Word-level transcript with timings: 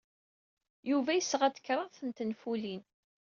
Yuba 0.89 1.11
yesɣa-d 1.13 1.57
kraḍt 1.65 1.97
n 2.03 2.09
tenfulin. 2.17 2.81